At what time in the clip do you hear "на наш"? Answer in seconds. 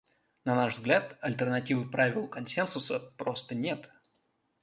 0.45-0.73